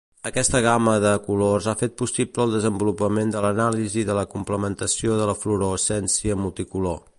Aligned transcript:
Aquesta 0.27 0.59
gama 0.67 0.93
de 1.01 1.09
colors 1.25 1.67
ha 1.71 1.75
fet 1.81 1.93
possible 2.03 2.47
el 2.47 2.55
desenvolupament 2.57 3.35
de 3.35 3.45
l'anàlisi 3.47 4.07
de 4.09 4.17
la 4.21 4.25
complementació 4.35 5.19
de 5.23 5.31
la 5.33 5.39
fluorescència 5.43 6.43
multicolor. 6.45 7.03